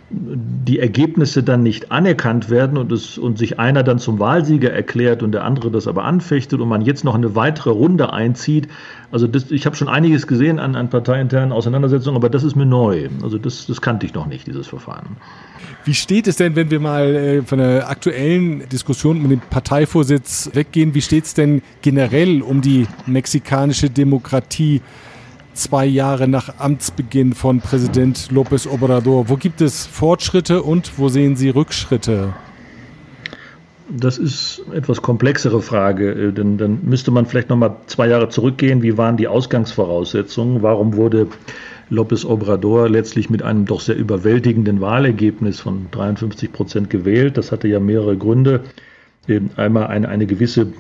die 0.09 0.79
Ergebnisse 0.79 1.43
dann 1.43 1.65
nicht 1.65 1.91
anerkannt 1.91 2.49
werden 2.49 2.79
und, 2.79 2.93
es, 2.93 3.19
und 3.19 3.39
sich 3.39 3.59
einer 3.59 3.83
dann 3.83 3.99
zum 3.99 4.21
Wahlsieger 4.21 4.73
erklärt 4.73 5.23
und 5.23 5.33
der 5.33 5.45
andere 5.45 5.71
das 5.73 5.89
aber 5.89 6.05
anfechtet 6.05 6.61
und 6.61 6.69
man 6.69 6.83
jetzt 6.83 7.03
noch 7.05 7.17
eine 7.17 7.35
weitere 7.35 7.71
Runde 7.71 8.13
einzieht. 8.13 8.69
Also 9.11 9.27
das, 9.27 9.51
ich 9.51 9.67
habe 9.67 9.75
schon 9.75 9.89
einiges 9.89 10.29
gesehen 10.29 10.61
an, 10.61 10.77
an 10.77 10.91
parteiinternen 10.91 11.51
Auseinandersetzungen, 11.51 12.17
aber 12.17 12.29
das 12.29 12.45
ist 12.45 12.55
mir 12.55 12.67
neu. 12.67 13.09
Also 13.23 13.37
das, 13.39 13.67
das 13.67 13.81
kannte 13.81 14.07
ich 14.07 14.15
noch 14.15 14.27
nicht, 14.27 14.47
dieses 14.47 14.69
Verfahren. 14.69 15.17
Wie 15.85 15.95
steht 15.95 16.29
es 16.29 16.37
denn, 16.37 16.55
wenn 16.55 16.71
wir 16.71 16.81
mal 16.81 17.15
äh, 17.15 17.43
von 17.43 17.59
der 17.59 17.89
aktuellen 17.89 18.69
Diskussion 18.69 19.21
um 19.21 19.29
den 19.29 19.41
Parteivorsitz 19.41 20.51
weggehen, 20.53 20.95
wie 20.95 21.03
steht 21.03 21.25
es 21.25 21.35
denn 21.35 21.63
generell 21.83 22.43
um 22.43 22.61
die 22.61 22.87
mexikanische 23.07 23.91
Demokratie? 23.91 24.83
Zwei 25.57 25.87
Jahre 25.87 26.29
nach 26.29 26.59
Amtsbeginn 26.59 27.33
von 27.35 27.61
Präsident 27.61 28.29
López 28.31 28.69
Obrador. 28.69 29.29
Wo 29.29 29.37
gibt 29.37 29.61
es 29.61 29.87
Fortschritte 29.87 30.63
und 30.63 30.99
wo 30.99 31.09
sehen 31.09 31.37
Sie 31.37 31.49
Rückschritte? 31.49 32.35
Das 33.89 34.19
ist 34.19 34.63
eine 34.67 34.77
etwas 34.77 35.01
komplexere 35.01 35.63
Frage, 35.63 36.11
äh, 36.11 36.33
denn 36.33 36.59
dann 36.59 36.81
müsste 36.83 37.11
man 37.11 37.27
vielleicht 37.27 37.49
noch 37.49 37.57
mal 37.57 37.77
zwei 37.87 38.09
Jahre 38.09 38.29
zurückgehen. 38.29 38.83
Wie 38.83 38.99
waren 38.99 39.17
die 39.17 39.29
Ausgangsvoraussetzungen? 39.29 40.63
Warum 40.63 40.97
wurde 40.97 41.29
López 41.91 42.27
Obrador 42.27 42.89
letztlich 42.89 43.31
mit 43.31 43.43
einem 43.43 43.65
doch 43.65 43.81
sehr 43.81 43.97
überwältigenden 43.97 44.81
Wahlergebnis 44.81 45.61
von 45.61 45.87
53 45.93 46.53
Prozent 46.53 46.91
gewählt? 46.91 47.37
Das 47.37 47.53
hatte 47.53 47.69
ja 47.69 47.79
mehrere 47.79 48.17
Gründe. 48.17 48.61
Äh, 49.29 49.41
einmal 49.57 49.87
eine, 49.87 50.09
eine 50.09 50.27
gewisse 50.27 50.73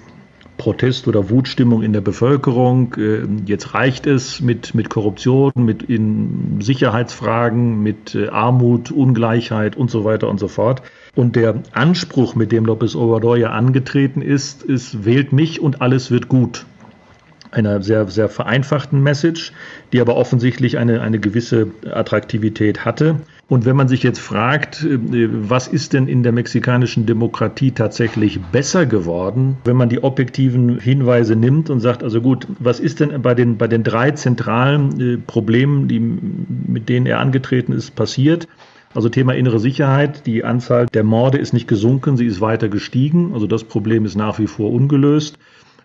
Protest- 0.56 1.08
oder 1.08 1.30
Wutstimmung 1.30 1.82
in 1.82 1.92
der 1.92 2.00
Bevölkerung. 2.00 2.94
Äh, 2.96 3.26
jetzt 3.46 3.75
reicht 3.75 4.06
es 4.06 4.40
mit, 4.40 4.75
mit 4.75 4.90
Korruption, 4.90 5.52
mit 5.56 5.82
in 5.82 6.60
Sicherheitsfragen, 6.60 7.82
mit 7.82 8.14
äh, 8.14 8.28
Armut, 8.28 8.90
Ungleichheit 8.90 9.76
und 9.76 9.90
so 9.90 10.04
weiter 10.04 10.28
und 10.28 10.38
so 10.38 10.48
fort. 10.48 10.82
Und 11.14 11.36
der 11.36 11.62
Anspruch, 11.72 12.34
mit 12.34 12.52
dem 12.52 12.66
López 12.66 12.96
Obrador 12.96 13.36
ja 13.36 13.50
angetreten 13.50 14.22
ist, 14.22 14.62
ist, 14.62 15.04
wählt 15.04 15.32
mich 15.32 15.60
und 15.60 15.80
alles 15.80 16.10
wird 16.10 16.28
gut 16.28 16.66
einer 17.56 17.82
sehr, 17.82 18.06
sehr 18.08 18.28
vereinfachten 18.28 19.02
Message, 19.02 19.52
die 19.92 20.00
aber 20.00 20.16
offensichtlich 20.16 20.78
eine, 20.78 21.00
eine 21.00 21.18
gewisse 21.18 21.68
Attraktivität 21.90 22.84
hatte. 22.84 23.20
Und 23.48 23.64
wenn 23.64 23.76
man 23.76 23.86
sich 23.86 24.02
jetzt 24.02 24.18
fragt, 24.18 24.82
äh, 24.82 24.98
was 25.00 25.68
ist 25.68 25.92
denn 25.92 26.08
in 26.08 26.24
der 26.24 26.32
mexikanischen 26.32 27.06
Demokratie 27.06 27.70
tatsächlich 27.70 28.40
besser 28.40 28.86
geworden, 28.86 29.58
wenn 29.64 29.76
man 29.76 29.88
die 29.88 30.02
objektiven 30.02 30.80
Hinweise 30.80 31.36
nimmt 31.36 31.70
und 31.70 31.78
sagt, 31.78 32.02
also 32.02 32.20
gut, 32.20 32.48
was 32.58 32.80
ist 32.80 32.98
denn 32.98 33.22
bei 33.22 33.34
den, 33.34 33.56
bei 33.56 33.68
den 33.68 33.84
drei 33.84 34.10
zentralen 34.10 35.00
äh, 35.00 35.16
Problemen, 35.18 35.86
die, 35.86 36.00
mit 36.00 36.88
denen 36.88 37.06
er 37.06 37.20
angetreten 37.20 37.72
ist, 37.72 37.94
passiert? 37.94 38.48
Also 38.94 39.10
Thema 39.10 39.34
innere 39.34 39.60
Sicherheit, 39.60 40.26
die 40.26 40.42
Anzahl 40.42 40.86
der 40.86 41.04
Morde 41.04 41.38
ist 41.38 41.52
nicht 41.52 41.68
gesunken, 41.68 42.16
sie 42.16 42.26
ist 42.26 42.40
weiter 42.40 42.68
gestiegen. 42.68 43.32
Also 43.34 43.46
das 43.46 43.64
Problem 43.64 44.06
ist 44.06 44.16
nach 44.16 44.38
wie 44.38 44.46
vor 44.46 44.72
ungelöst 44.72 45.38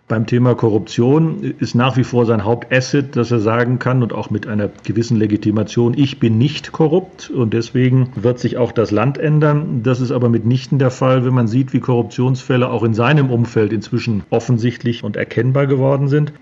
beim 0.08 0.26
Thema 0.26 0.54
Korruption 0.54 1.54
ist 1.58 1.74
nach 1.74 1.96
wie 1.96 2.04
vor 2.04 2.26
sein 2.26 2.44
Hauptasset, 2.44 3.16
dass 3.16 3.30
er 3.30 3.40
sagen 3.40 3.78
kann 3.78 4.02
und 4.02 4.12
auch 4.12 4.30
mit 4.30 4.46
einer 4.46 4.68
gewissen 4.84 5.16
Legitimation, 5.16 5.94
ich 5.96 6.18
bin 6.18 6.38
nicht 6.38 6.72
korrupt 6.72 7.30
und 7.30 7.54
deswegen 7.54 8.10
wird 8.14 8.38
sich 8.38 8.56
auch 8.58 8.72
das 8.72 8.90
Land 8.90 9.16
ändern. 9.16 9.82
Das 9.82 10.00
ist 10.00 10.10
aber 10.10 10.28
mitnichten 10.28 10.78
der 10.78 10.90
Fall, 10.90 11.24
wenn 11.24 11.32
man 11.32 11.48
sieht, 11.48 11.72
wie 11.72 11.80
Korruptionsfälle 11.80 12.68
auch 12.68 12.82
in 12.82 12.94
seinem 12.94 13.30
Umfeld 13.30 13.72
inzwischen 13.72 14.22
offensichtlich 14.28 15.02
und 15.02 15.16
erkennbar 15.16 15.66
geworden 15.66 16.08
sind. 16.08 16.32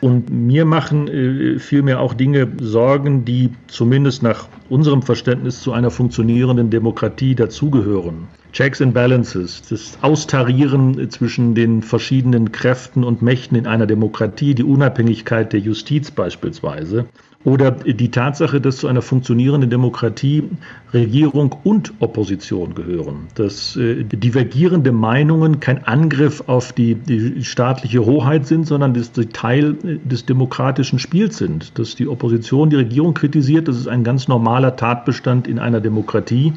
Und 0.00 0.30
mir 0.30 0.64
machen 0.64 1.08
äh, 1.08 1.58
vielmehr 1.58 2.00
auch 2.00 2.14
Dinge 2.14 2.48
Sorgen, 2.60 3.24
die 3.24 3.50
zumindest 3.66 4.22
nach 4.22 4.48
unserem 4.70 5.02
Verständnis 5.02 5.60
zu 5.60 5.72
einer 5.72 5.90
funktionierenden 5.90 6.70
Demokratie 6.70 7.34
dazugehören. 7.34 8.28
Checks 8.52 8.80
and 8.80 8.94
Balances, 8.94 9.62
das 9.68 9.98
Austarieren 10.00 11.10
zwischen 11.10 11.54
den 11.54 11.82
verschiedenen 11.82 12.50
Kräften 12.50 13.04
und 13.04 13.22
Mächten 13.22 13.56
in 13.56 13.66
einer 13.66 13.86
Demokratie, 13.86 14.54
die 14.54 14.64
Unabhängigkeit 14.64 15.52
der 15.52 15.60
Justiz 15.60 16.10
beispielsweise. 16.10 17.06
Oder 17.42 17.70
die 17.70 18.10
Tatsache, 18.10 18.60
dass 18.60 18.76
zu 18.76 18.86
einer 18.86 19.00
funktionierenden 19.00 19.70
Demokratie 19.70 20.44
Regierung 20.92 21.56
und 21.64 21.94
Opposition 22.00 22.74
gehören. 22.74 23.28
Dass 23.34 23.76
äh, 23.76 24.04
divergierende 24.04 24.92
Meinungen 24.92 25.58
kein 25.58 25.82
Angriff 25.84 26.44
auf 26.48 26.74
die, 26.74 26.96
die 26.96 27.42
staatliche 27.42 28.04
Hoheit 28.04 28.46
sind, 28.46 28.66
sondern 28.66 28.92
dass 28.92 29.12
sie 29.14 29.26
Teil 29.26 29.76
äh, 29.84 29.96
des 30.06 30.26
demokratischen 30.26 30.98
Spiels 30.98 31.38
sind. 31.38 31.78
Dass 31.78 31.94
die 31.94 32.08
Opposition 32.08 32.68
die 32.68 32.76
Regierung 32.76 33.14
kritisiert, 33.14 33.68
das 33.68 33.76
ist 33.78 33.88
ein 33.88 34.04
ganz 34.04 34.28
normaler 34.28 34.76
Tatbestand 34.76 35.48
in 35.48 35.58
einer 35.58 35.80
Demokratie 35.80 36.52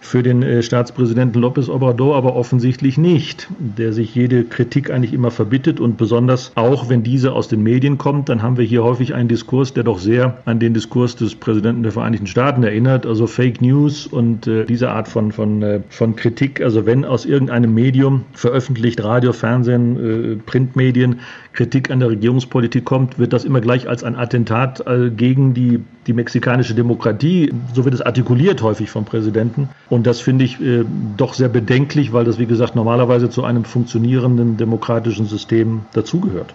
für 0.00 0.22
den 0.22 0.42
äh, 0.42 0.62
Staatspräsidenten 0.62 1.42
López 1.42 1.68
Obrador 1.68 2.16
aber 2.16 2.36
offensichtlich 2.36 2.98
nicht, 2.98 3.48
der 3.58 3.92
sich 3.92 4.14
jede 4.14 4.44
Kritik 4.44 4.90
eigentlich 4.90 5.12
immer 5.12 5.30
verbittet 5.30 5.80
und 5.80 5.96
besonders 5.96 6.52
auch, 6.54 6.88
wenn 6.88 7.02
diese 7.02 7.32
aus 7.32 7.48
den 7.48 7.62
Medien 7.62 7.98
kommt, 7.98 8.28
dann 8.28 8.42
haben 8.42 8.56
wir 8.56 8.64
hier 8.64 8.84
häufig 8.84 9.14
einen 9.14 9.28
Diskurs, 9.28 9.74
der 9.74 9.82
doch 9.82 9.98
sehr 9.98 10.38
an 10.44 10.60
den 10.60 10.72
Diskurs 10.72 11.16
des 11.16 11.34
Präsidenten 11.34 11.82
der 11.82 11.92
Vereinigten 11.92 12.28
Staaten 12.28 12.62
erinnert, 12.62 13.06
also 13.06 13.26
Fake 13.26 13.60
News 13.60 14.06
und 14.06 14.46
äh, 14.46 14.64
diese 14.64 14.90
Art 14.90 15.08
von, 15.08 15.32
von, 15.32 15.62
äh, 15.62 15.80
von 15.88 16.14
Kritik. 16.14 16.62
Also 16.62 16.86
wenn 16.86 17.04
aus 17.04 17.26
irgendeinem 17.26 17.74
Medium 17.74 18.24
veröffentlicht, 18.32 19.02
Radio, 19.02 19.32
Fernsehen, 19.32 19.96
äh, 19.96 20.36
Printmedien, 20.36 21.20
Kritik 21.52 21.90
an 21.90 21.98
der 21.98 22.10
Regierungspolitik 22.10 22.84
kommt, 22.84 23.18
wird 23.18 23.32
das 23.32 23.44
immer 23.44 23.60
gleich 23.60 23.88
als 23.88 24.04
ein 24.04 24.14
Attentat 24.14 24.86
äh, 24.86 25.10
gegen 25.10 25.54
die, 25.54 25.80
die 26.06 26.12
mexikanische 26.12 26.72
Demokratie, 26.72 27.52
so 27.74 27.84
wird 27.84 27.94
es 27.94 28.00
artikuliert 28.00 28.62
häufig 28.62 28.90
vom 28.90 29.04
Präsidenten. 29.04 29.68
Und 29.90 30.06
das 30.06 30.20
finde 30.20 30.44
ich 30.44 30.60
äh, 30.60 30.84
doch 31.16 31.34
sehr 31.34 31.48
bedenklich, 31.48 32.12
weil 32.12 32.24
das, 32.24 32.38
wie 32.38 32.46
gesagt, 32.46 32.76
normalerweise 32.76 33.30
zu 33.30 33.44
einem 33.44 33.64
funktionierenden 33.64 34.56
demokratischen 34.56 35.26
System 35.26 35.82
dazugehört. 35.92 36.54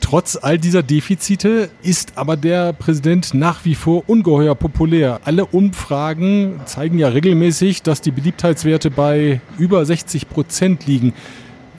Trotz 0.00 0.38
all 0.40 0.56
dieser 0.56 0.82
Defizite 0.82 1.68
ist 1.82 2.16
aber 2.16 2.36
der 2.36 2.72
Präsident 2.72 3.34
nach 3.34 3.64
wie 3.64 3.74
vor 3.74 4.04
ungeheuer 4.06 4.54
populär. 4.54 5.20
Alle 5.24 5.44
Umfragen 5.44 6.60
zeigen 6.64 6.98
ja 6.98 7.08
regelmäßig, 7.08 7.82
dass 7.82 8.02
die 8.02 8.12
Beliebtheitswerte 8.12 8.90
bei 8.90 9.40
über 9.58 9.84
60 9.84 10.28
Prozent 10.28 10.86
liegen. 10.86 11.12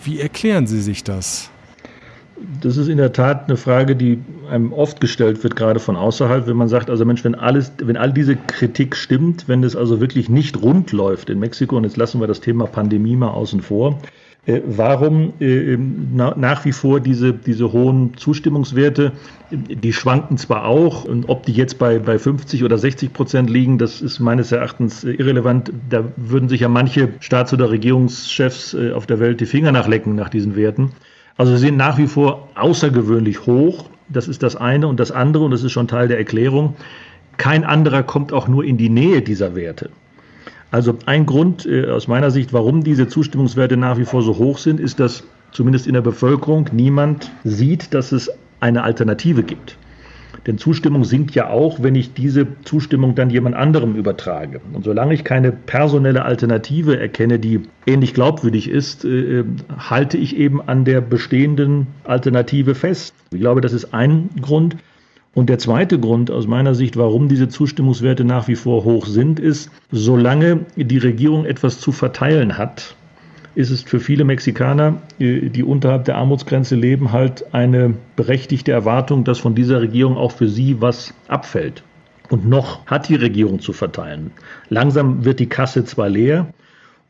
Wie 0.03 0.19
erklären 0.19 0.67
Sie 0.67 0.81
sich 0.81 1.03
das? 1.03 1.49
Das 2.61 2.77
ist 2.77 2.87
in 2.87 2.97
der 2.97 3.13
Tat 3.13 3.45
eine 3.47 3.57
Frage, 3.57 3.95
die 3.95 4.19
einem 4.49 4.71
oft 4.71 5.01
gestellt 5.01 5.43
wird, 5.43 5.55
gerade 5.55 5.79
von 5.79 5.95
außerhalb, 5.95 6.47
wenn 6.47 6.57
man 6.57 6.67
sagt, 6.67 6.89
also 6.89 7.03
Mensch, 7.03 7.23
wenn 7.23 7.35
alles, 7.35 7.71
wenn 7.81 7.97
all 7.97 8.13
diese 8.13 8.35
Kritik 8.35 8.95
stimmt, 8.95 9.47
wenn 9.47 9.63
es 9.63 9.75
also 9.75 9.99
wirklich 9.99 10.29
nicht 10.29 10.61
rund 10.61 10.91
läuft 10.91 11.29
in 11.29 11.39
Mexiko, 11.39 11.77
und 11.77 11.83
jetzt 11.83 11.97
lassen 11.97 12.19
wir 12.19 12.27
das 12.27 12.39
Thema 12.39 12.67
Pandemie 12.67 13.15
mal 13.15 13.29
außen 13.29 13.61
vor, 13.61 13.99
äh, 14.45 14.61
warum 14.65 15.33
äh, 15.39 15.77
na, 15.77 16.33
nach 16.37 16.63
wie 16.63 16.71
vor 16.71 16.99
diese, 16.99 17.33
diese 17.33 17.73
hohen 17.73 18.15
Zustimmungswerte, 18.17 19.11
die 19.51 19.91
schwanken 19.91 20.37
zwar 20.37 20.65
auch, 20.65 21.05
und 21.05 21.27
ob 21.29 21.45
die 21.45 21.53
jetzt 21.53 21.79
bei, 21.79 21.99
bei 21.99 22.19
50 22.19 22.63
oder 22.63 22.77
60 22.77 23.13
Prozent 23.13 23.49
liegen, 23.49 23.77
das 23.77 24.01
ist 24.01 24.19
meines 24.19 24.51
Erachtens 24.51 25.03
irrelevant. 25.03 25.71
Da 25.89 26.05
würden 26.15 26.49
sich 26.49 26.61
ja 26.61 26.69
manche 26.69 27.09
Staats- 27.19 27.53
oder 27.53 27.71
Regierungschefs 27.71 28.73
äh, 28.73 28.91
auf 28.91 29.05
der 29.05 29.19
Welt 29.19 29.41
die 29.41 29.45
Finger 29.45 29.71
nachlecken 29.71 30.15
nach 30.15 30.29
diesen 30.29 30.55
Werten. 30.55 30.91
Also 31.37 31.53
sie 31.53 31.67
sind 31.67 31.77
nach 31.77 31.97
wie 31.97 32.07
vor 32.07 32.49
außergewöhnlich 32.55 33.45
hoch. 33.45 33.85
Das 34.09 34.27
ist 34.27 34.43
das 34.43 34.55
eine. 34.55 34.87
Und 34.87 34.99
das 34.99 35.11
andere, 35.11 35.43
und 35.45 35.51
das 35.51 35.63
ist 35.63 35.71
schon 35.71 35.87
Teil 35.87 36.07
der 36.07 36.17
Erklärung, 36.17 36.75
kein 37.37 37.63
anderer 37.63 38.03
kommt 38.03 38.33
auch 38.33 38.47
nur 38.47 38.63
in 38.63 38.77
die 38.77 38.89
Nähe 38.89 39.21
dieser 39.21 39.55
Werte. 39.55 39.89
Also 40.71 40.97
ein 41.05 41.25
Grund 41.25 41.65
äh, 41.65 41.89
aus 41.89 42.07
meiner 42.07 42.31
Sicht, 42.31 42.51
warum 42.51 42.83
diese 42.83 43.07
Zustimmungswerte 43.07 43.77
nach 43.77 43.97
wie 43.97 44.05
vor 44.05 44.21
so 44.21 44.37
hoch 44.37 44.57
sind, 44.57 44.79
ist, 44.79 44.99
dass 44.99 45.23
zumindest 45.51 45.87
in 45.87 45.93
der 45.93 46.01
Bevölkerung 46.01 46.69
niemand 46.73 47.31
sieht, 47.43 47.93
dass 47.93 48.11
es 48.11 48.29
eine 48.59 48.83
Alternative 48.83 49.43
gibt. 49.43 49.77
Denn 50.45 50.57
Zustimmung 50.57 51.03
sinkt 51.03 51.35
ja 51.35 51.49
auch, 51.49 51.83
wenn 51.83 51.95
ich 51.95 52.13
diese 52.13 52.47
Zustimmung 52.63 53.15
dann 53.15 53.29
jemand 53.29 53.55
anderem 53.55 53.95
übertrage. 53.95 54.61
Und 54.73 54.85
solange 54.85 55.13
ich 55.13 55.23
keine 55.23 55.51
personelle 55.51 56.23
Alternative 56.23 56.97
erkenne, 56.97 57.37
die 57.37 57.61
ähnlich 57.85 58.13
glaubwürdig 58.13 58.69
ist, 58.69 59.03
äh, 59.03 59.43
halte 59.77 60.17
ich 60.17 60.37
eben 60.37 60.61
an 60.61 60.85
der 60.85 61.01
bestehenden 61.01 61.87
Alternative 62.05 62.75
fest. 62.75 63.13
Ich 63.31 63.39
glaube, 63.39 63.61
das 63.61 63.73
ist 63.73 63.93
ein 63.93 64.29
Grund. 64.41 64.77
Und 65.33 65.49
der 65.49 65.59
zweite 65.59 65.99
Grund 65.99 66.31
aus 66.31 66.47
meiner 66.47 66.73
Sicht, 66.73 66.97
warum 66.97 67.27
diese 67.27 67.47
Zustimmungswerte 67.47 68.23
nach 68.23 68.47
wie 68.47 68.55
vor 68.55 68.85
hoch 68.85 69.05
sind, 69.05 69.39
ist, 69.39 69.69
solange 69.91 70.65
die 70.75 70.97
Regierung 70.97 71.45
etwas 71.45 71.79
zu 71.79 71.91
verteilen 71.91 72.57
hat, 72.57 72.95
ist 73.57 73.71
es 73.71 73.81
für 73.81 73.99
viele 73.99 74.23
Mexikaner, 74.23 75.01
äh, 75.17 75.49
die 75.49 75.63
unterhalb 75.63 76.05
der 76.05 76.17
Armutsgrenze 76.17 76.75
leben, 76.75 77.11
halt 77.11 77.55
eine 77.55 77.95
berechtigte 78.15 78.71
Erwartung, 78.71 79.23
dass 79.23 79.39
von 79.39 79.55
dieser 79.55 79.81
Regierung 79.81 80.15
auch 80.15 80.31
für 80.31 80.47
sie 80.47 80.79
was 80.79 81.11
abfällt. 81.27 81.81
Und 82.29 82.47
noch 82.47 82.85
hat 82.85 83.09
die 83.09 83.15
Regierung 83.15 83.59
zu 83.59 83.73
verteilen. 83.73 84.29
Langsam 84.69 85.25
wird 85.25 85.39
die 85.39 85.49
Kasse 85.49 85.85
zwar 85.85 86.07
leer, 86.07 86.53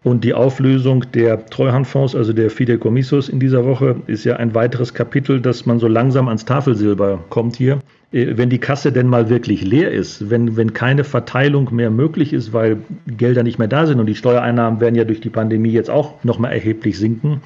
und 0.03 0.23
die 0.23 0.33
Auflösung 0.33 1.05
der 1.13 1.47
Treuhandfonds, 1.47 2.15
also 2.15 2.31
der 2.31 2.49
Fideikommissos 2.49 3.29
in 3.29 3.39
dieser 3.39 3.65
Woche, 3.65 3.97
ist 4.07 4.23
ja 4.23 4.35
ein 4.37 4.53
weiteres 4.55 4.93
Kapitel, 4.93 5.41
dass 5.41 5.65
man 5.65 5.79
so 5.79 5.87
langsam 5.87 6.27
ans 6.27 6.45
Tafelsilber 6.45 7.23
kommt 7.29 7.55
hier. 7.55 7.79
Äh, 8.11 8.37
wenn 8.37 8.49
die 8.49 8.59
Kasse 8.59 8.91
denn 8.91 9.07
mal 9.07 9.29
wirklich 9.29 9.63
leer 9.63 9.91
ist, 9.91 10.29
wenn, 10.29 10.55
wenn 10.55 10.73
keine 10.73 11.03
Verteilung 11.03 11.73
mehr 11.73 11.89
möglich 11.89 12.33
ist, 12.33 12.53
weil 12.53 12.77
Gelder 13.07 13.43
nicht 13.43 13.59
mehr 13.59 13.67
da 13.67 13.85
sind 13.85 13.99
und 13.99 14.05
die 14.05 14.15
Steuereinnahmen 14.15 14.79
werden 14.79 14.95
ja 14.95 15.03
durch 15.03 15.19
die 15.19 15.29
Pandemie 15.29 15.71
jetzt 15.71 15.89
auch 15.89 16.23
nochmal 16.23 16.53
erheblich 16.53 16.97
sinken, 16.97 17.41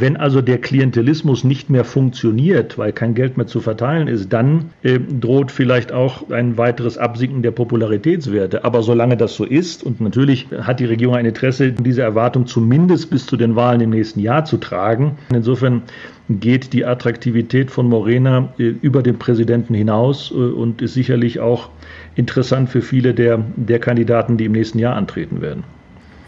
wenn 0.00 0.16
also 0.16 0.40
der 0.40 0.58
Klientelismus 0.58 1.44
nicht 1.44 1.68
mehr 1.68 1.84
funktioniert, 1.84 2.78
weil 2.78 2.92
kein 2.92 3.14
Geld 3.14 3.36
mehr 3.36 3.46
zu 3.46 3.60
verteilen 3.60 4.08
ist, 4.08 4.32
dann 4.32 4.70
äh, 4.82 4.98
droht 4.98 5.50
vielleicht 5.50 5.92
auch 5.92 6.30
ein 6.30 6.56
weiteres 6.56 6.96
Absinken 6.96 7.42
der 7.42 7.50
Popularitätswerte. 7.50 8.64
Aber 8.64 8.82
solange 8.82 9.18
das 9.18 9.34
so 9.34 9.44
ist, 9.44 9.84
und 9.84 10.00
natürlich 10.00 10.46
hat 10.62 10.80
die 10.80 10.86
Regierung 10.86 11.16
ein 11.16 11.26
Interesse, 11.26 11.72
diese 11.72 12.00
Erwartung 12.00 12.46
zumindest 12.46 13.10
bis 13.10 13.26
zu 13.26 13.36
den 13.36 13.54
Wahlen 13.54 13.82
im 13.82 13.90
nächsten 13.90 14.20
Jahr 14.20 14.46
zu 14.46 14.56
tragen. 14.56 15.18
Insofern 15.30 15.82
geht 16.30 16.72
die 16.72 16.86
Attraktivität 16.86 17.70
von 17.70 17.86
Morena 17.86 18.48
äh, 18.58 18.62
über 18.62 19.02
den 19.02 19.18
Präsidenten 19.18 19.74
hinaus 19.74 20.30
äh, 20.30 20.36
und 20.36 20.80
ist 20.80 20.94
sicherlich 20.94 21.40
auch 21.40 21.68
interessant 22.14 22.70
für 22.70 22.80
viele 22.80 23.12
der, 23.12 23.44
der 23.56 23.78
Kandidaten, 23.78 24.38
die 24.38 24.46
im 24.46 24.52
nächsten 24.52 24.78
Jahr 24.78 24.96
antreten 24.96 25.42
werden. 25.42 25.64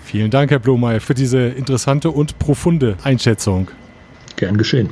Vielen 0.05 0.31
Dank, 0.31 0.51
Herr 0.51 0.59
Blomeyer, 0.59 1.01
für 1.01 1.15
diese 1.15 1.39
interessante 1.39 2.11
und 2.11 2.39
profunde 2.39 2.97
Einschätzung. 3.03 3.71
Gern 4.37 4.59
geschehen. 4.59 4.91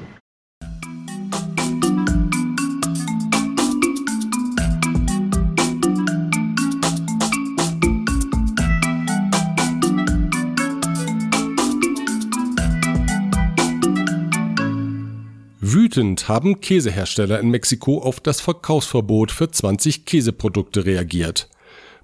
Wütend 15.61 16.26
haben 16.28 16.61
Käsehersteller 16.61 17.38
in 17.38 17.50
Mexiko 17.50 17.99
auf 17.99 18.19
das 18.19 18.40
Verkaufsverbot 18.40 19.31
für 19.31 19.50
20 19.50 20.07
Käseprodukte 20.07 20.87
reagiert. 20.87 21.49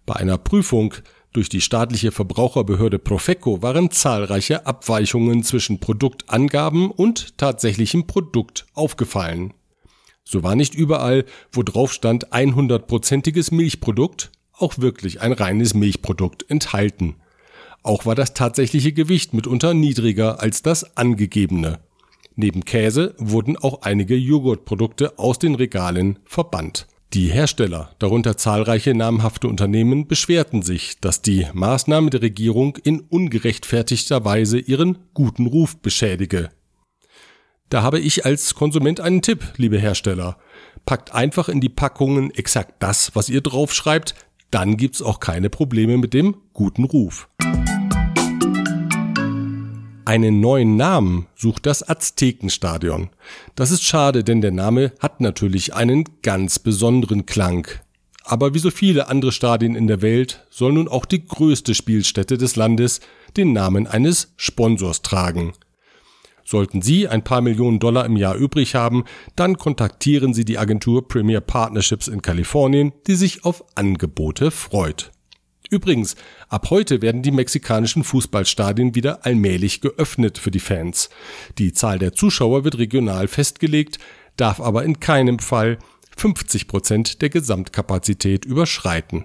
Bei 0.07 0.17
einer 0.17 0.39
Prüfung 0.39 0.95
durch 1.39 1.49
die 1.49 1.61
staatliche 1.61 2.11
Verbraucherbehörde 2.11 2.99
Profeco 2.99 3.63
waren 3.63 3.93
zahlreiche 3.93 4.67
Abweichungen 4.67 5.45
zwischen 5.45 5.79
Produktangaben 5.79 6.91
und 6.91 7.39
tatsächlichem 7.39 8.09
Produkt 8.09 8.67
aufgefallen. 8.75 9.55
So 10.25 10.43
war 10.43 10.57
nicht 10.57 10.75
überall, 10.75 11.25
wo 11.53 11.63
drauf 11.63 11.93
stand 11.93 12.33
100-prozentiges 12.33 13.55
Milchprodukt, 13.55 14.33
auch 14.53 14.79
wirklich 14.79 15.21
ein 15.21 15.31
reines 15.31 15.75
Milchprodukt 15.75 16.45
enthalten. 16.51 17.15
Auch 17.85 18.05
war 18.05 18.17
das 18.17 18.35
tatsächliche 18.35 18.93
Gewicht 18.93 19.33
mitunter 19.33 19.75
niedriger 19.75 20.41
als 20.41 20.63
das 20.63 20.97
angegebene. 20.97 21.79
Neben 22.35 22.65
Käse 22.65 23.15
wurden 23.17 23.57
auch 23.57 23.83
einige 23.83 24.17
Joghurtprodukte 24.17 25.21
aus 25.21 25.39
den 25.39 25.55
Regalen 25.55 26.19
verbannt. 26.25 26.89
Die 27.15 27.29
Hersteller, 27.29 27.95
darunter 27.99 28.37
zahlreiche 28.37 28.95
namhafte 28.95 29.49
Unternehmen, 29.49 30.07
beschwerten 30.07 30.61
sich, 30.61 31.01
dass 31.01 31.23
die 31.23 31.47
Maßnahme 31.55 32.11
der 32.11 32.21
Regierung 32.21 32.77
in 32.77 33.01
ungerechtfertigter 33.01 34.27
Weise 34.27 34.59
ihren 34.59 34.99
guten 35.15 35.47
Ruf 35.47 35.79
beschädige. 35.79 36.51
Da 37.71 37.83
habe 37.83 37.99
ich 37.99 38.27
als 38.27 38.55
Konsument 38.55 39.01
einen 39.01 39.23
Tipp, 39.23 39.55
liebe 39.57 39.79
Hersteller. 39.79 40.37
Packt 40.85 41.15
einfach 41.15 41.49
in 41.49 41.63
die 41.63 41.71
Packungen 41.71 42.31
exakt 42.31 42.83
das, 42.83 43.15
was 43.15 43.31
ihr 43.31 43.41
draufschreibt, 43.41 44.15
dann 44.51 44.77
gibt's 44.77 45.01
auch 45.01 45.21
keine 45.21 45.49
Probleme 45.49 45.97
mit 45.97 46.13
dem 46.13 46.37
guten 46.53 46.85
Ruf. 46.85 47.29
Einen 50.09 50.41
neuen 50.41 50.77
Namen 50.77 51.27
sucht 51.37 51.67
das 51.67 51.87
Aztekenstadion. 51.87 53.11
Das 53.57 53.71
ist 53.71 53.85
schade, 53.85 54.25
denn 54.25 54.41
der 54.41 54.53
Name 54.53 54.95
hat 55.01 55.21
natürlich 55.21 55.75
einen 55.75 56.05
ganz 56.23 56.59
besonderen 56.59 57.27
Klang. 57.27 57.69
Aber 58.25 58.55
wie 58.55 58.59
so 58.59 58.71
viele 58.71 59.09
andere 59.09 59.33
Stadien 59.33 59.75
in 59.75 59.87
der 59.87 60.01
Welt 60.01 60.47
soll 60.49 60.73
nun 60.73 60.89
auch 60.89 61.05
die 61.05 61.27
größte 61.27 61.75
Spielstätte 61.75 62.39
des 62.39 62.57
Landes 62.57 63.01
den 63.37 63.53
Namen 63.53 63.87
eines 63.87 64.33
Sponsors 64.39 65.03
tragen. 65.03 65.53
Sollten 66.43 66.81
Sie 66.81 67.07
ein 67.07 67.23
paar 67.23 67.43
Millionen 67.43 67.79
Dollar 67.79 68.07
im 68.07 68.17
Jahr 68.17 68.37
übrig 68.37 68.75
haben, 68.75 69.05
dann 69.37 69.59
kontaktieren 69.59 70.33
Sie 70.33 70.47
die 70.47 70.57
Agentur 70.57 71.07
Premier 71.07 71.43
Partnerships 71.43 72.09
in 72.09 72.23
Kalifornien, 72.23 72.95
die 73.07 73.15
sich 73.15 73.45
auf 73.45 73.63
Angebote 73.75 74.53
freut. 74.53 75.11
Übrigens, 75.71 76.17
ab 76.49 76.71
heute 76.71 77.03
werden 77.03 77.23
die 77.23 77.31
mexikanischen 77.31 78.05
Fußballstadien 78.05 78.95
wieder 78.95 79.27
allmählich 79.27 79.81
geöffnet 79.81 80.39
für 80.39 80.51
die 80.51 80.61
Fans. 80.61 81.11
Die 81.59 81.73
Zahl 81.73 81.99
der 81.99 82.15
Zuschauer 82.15 82.65
wird 82.65 82.79
regional 82.79 83.29
festgelegt, 83.29 83.99
darf 84.37 84.61
aber 84.61 84.85
in 84.85 85.01
keinem 85.01 85.39
Fall 85.39 85.79
50 86.17 86.69
Prozent 86.69 87.23
der 87.23 87.29
Gesamtkapazität 87.29 88.45
überschreiten. 88.45 89.25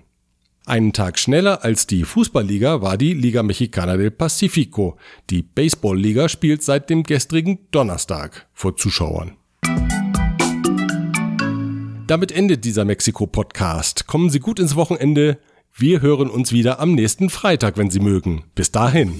Einen 0.65 0.93
Tag 0.93 1.19
schneller 1.19 1.63
als 1.63 1.87
die 1.87 2.03
Fußballliga 2.03 2.81
war 2.81 2.97
die 2.97 3.13
Liga 3.13 3.43
Mexicana 3.43 3.97
del 3.97 4.11
Pacífico. 4.11 4.95
Die 5.29 5.41
Baseballliga 5.41 6.29
spielt 6.29 6.63
seit 6.63 6.89
dem 6.89 7.03
gestrigen 7.03 7.59
Donnerstag 7.71 8.47
vor 8.53 8.77
Zuschauern. 8.77 9.35
Damit 12.07 12.31
endet 12.31 12.63
dieser 12.63 12.85
Mexiko-Podcast. 12.85 14.07
Kommen 14.07 14.29
Sie 14.29 14.39
gut 14.39 14.59
ins 14.59 14.75
Wochenende. 14.75 15.39
Wir 15.75 16.01
hören 16.01 16.29
uns 16.29 16.51
wieder 16.51 16.79
am 16.79 16.93
nächsten 16.93 17.31
Freitag, 17.31 17.77
wenn 17.77 17.89
Sie 17.89 17.99
mögen. 17.99 18.43
Bis 18.53 18.71
dahin. 18.71 19.15